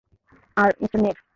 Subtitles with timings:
[0.57, 1.17] আর মিঃ নের।